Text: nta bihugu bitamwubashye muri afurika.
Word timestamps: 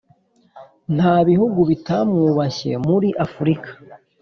nta 0.95 1.15
bihugu 1.27 1.59
bitamwubashye 1.69 2.71
muri 2.87 3.09
afurika. 3.25 3.69